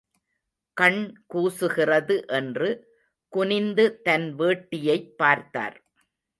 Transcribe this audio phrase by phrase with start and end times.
[0.77, 1.25] கண்
[1.33, 2.69] கூசுகிறது என்று
[3.33, 5.77] குனிந்து தன் வேட்டியைப் பார்த்தார்.